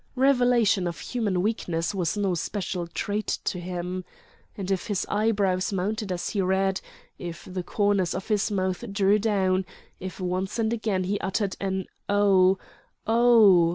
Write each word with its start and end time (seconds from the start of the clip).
Revelation 0.15 0.87
of 0.87 0.99
human 0.99 1.43
weakness 1.43 1.93
was 1.93 2.17
no 2.17 2.33
special 2.33 2.87
treat 2.87 3.27
to 3.43 3.59
him. 3.59 4.03
And 4.57 4.71
if 4.71 4.87
his 4.87 5.05
eyebrows 5.07 5.71
mounted 5.71 6.11
as 6.11 6.29
he 6.29 6.41
read, 6.41 6.81
if 7.19 7.45
the 7.47 7.61
corners 7.61 8.15
of 8.15 8.27
his 8.27 8.49
mouth 8.49 8.83
drew 8.91 9.19
down, 9.19 9.63
if 9.99 10.19
once 10.19 10.57
and 10.57 10.73
again 10.73 11.03
he 11.03 11.19
uttered 11.19 11.55
an 11.59 11.85
"_Oh! 12.09 12.57
oh! 13.05 13.69